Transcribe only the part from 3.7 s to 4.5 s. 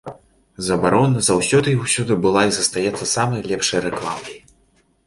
рэкламай.